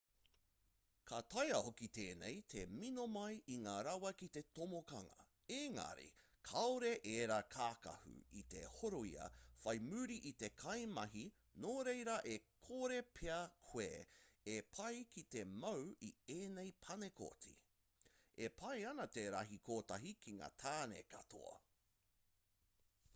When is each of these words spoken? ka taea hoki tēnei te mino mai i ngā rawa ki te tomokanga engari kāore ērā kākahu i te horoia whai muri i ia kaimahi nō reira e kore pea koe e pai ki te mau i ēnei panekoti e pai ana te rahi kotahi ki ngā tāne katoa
ka 1.09 1.17
taea 1.31 1.57
hoki 1.65 1.87
tēnei 1.95 2.37
te 2.53 2.61
mino 2.77 3.03
mai 3.15 3.33
i 3.55 3.57
ngā 3.65 3.73
rawa 3.87 4.11
ki 4.21 4.29
te 4.37 4.41
tomokanga 4.59 5.17
engari 5.57 6.05
kāore 6.51 6.89
ērā 7.17 7.37
kākahu 7.57 8.15
i 8.39 8.41
te 8.55 8.63
horoia 8.79 9.27
whai 9.65 9.75
muri 9.91 10.17
i 10.31 10.33
ia 10.47 10.51
kaimahi 10.63 11.27
nō 11.65 11.75
reira 11.89 12.17
e 12.35 12.39
kore 12.69 12.99
pea 13.19 13.37
koe 13.69 13.89
e 14.57 14.59
pai 14.79 14.93
ki 15.17 15.25
te 15.37 15.45
mau 15.59 15.87
i 16.11 16.13
ēnei 16.37 16.75
panekoti 16.87 17.57
e 18.47 18.53
pai 18.63 18.75
ana 18.93 19.09
te 19.19 19.29
rahi 19.37 19.63
kotahi 19.71 20.19
ki 20.25 20.39
ngā 20.41 20.53
tāne 20.65 21.03
katoa 21.15 21.57